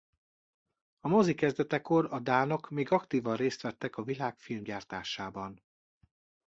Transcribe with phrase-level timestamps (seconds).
[0.99, 5.63] A mozi kezdetekor a dánok még aktívan részt vettek a világ filmgyártásában.